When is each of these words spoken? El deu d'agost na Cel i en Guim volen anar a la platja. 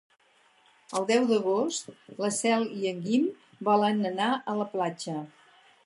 El 0.99 1.05
deu 1.11 1.27
d'agost 1.31 1.91
na 2.23 2.31
Cel 2.39 2.65
i 2.81 2.91
en 2.93 3.05
Guim 3.07 3.29
volen 3.71 4.05
anar 4.15 4.35
a 4.55 4.61
la 4.63 4.71
platja. 4.77 5.21